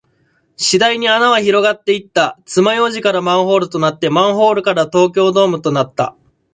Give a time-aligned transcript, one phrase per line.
[0.57, 2.39] 次第に穴は広がっていった。
[2.47, 6.15] 爪楊枝からマンホールとなって、マンホールから東京ドームとなった。